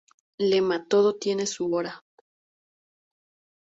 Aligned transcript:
Lema: 0.39 0.87
"Todo 0.87 1.17
tiene 1.17 1.45
su 1.45 1.71
hora". 1.75 2.03